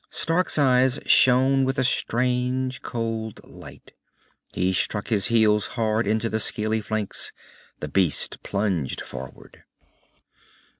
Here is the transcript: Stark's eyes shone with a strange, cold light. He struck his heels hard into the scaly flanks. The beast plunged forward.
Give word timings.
Stark's 0.09 0.57
eyes 0.57 0.99
shone 1.05 1.63
with 1.63 1.77
a 1.77 1.83
strange, 1.83 2.81
cold 2.81 3.39
light. 3.43 3.93
He 4.51 4.73
struck 4.73 5.09
his 5.09 5.27
heels 5.27 5.67
hard 5.77 6.07
into 6.07 6.27
the 6.27 6.39
scaly 6.39 6.81
flanks. 6.81 7.31
The 7.81 7.87
beast 7.87 8.41
plunged 8.41 9.01
forward. 9.01 9.63